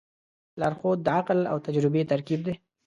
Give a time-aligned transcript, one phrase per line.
[0.59, 2.53] لارښود د عقل او تجربې ترکیب دی.